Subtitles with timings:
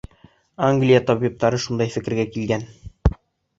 [0.67, 2.67] Англия табиптары шундай фекергә килгән.